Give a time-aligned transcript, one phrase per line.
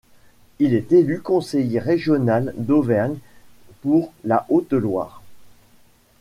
[0.57, 3.17] Il est élu conseiller régional d’Auvergne
[3.83, 5.21] pour la Haute-Loire.